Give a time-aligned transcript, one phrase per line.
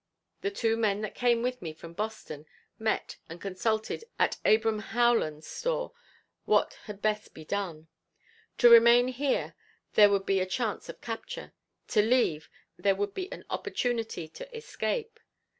[0.41, 2.47] The two men that came with me from Boston,
[2.79, 5.91] met and consulted at Abram Howland's store
[6.45, 7.87] what had best be done.
[8.57, 9.53] To remain here,
[9.93, 11.53] there would be a chance of capture,
[11.89, 15.19] to leave, there would be an opportunity to escape.